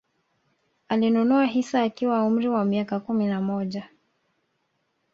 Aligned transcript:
Alinunua 0.89 1.45
hisa 1.45 1.81
akiwa 1.83 2.17
na 2.17 2.25
umri 2.25 2.47
wa 2.47 2.65
miaka 2.65 2.99
kumi 2.99 3.27
na 3.27 3.41
moja 3.41 3.89